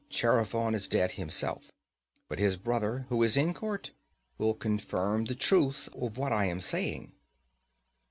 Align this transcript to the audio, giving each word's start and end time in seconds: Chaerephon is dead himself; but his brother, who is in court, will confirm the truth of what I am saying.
Chaerephon 0.09 0.73
is 0.73 0.87
dead 0.87 1.11
himself; 1.11 1.71
but 2.27 2.39
his 2.39 2.55
brother, 2.55 3.05
who 3.09 3.21
is 3.21 3.37
in 3.37 3.53
court, 3.53 3.91
will 4.39 4.55
confirm 4.55 5.25
the 5.25 5.35
truth 5.35 5.89
of 5.93 6.17
what 6.17 6.31
I 6.33 6.45
am 6.45 6.59
saying. 6.59 7.11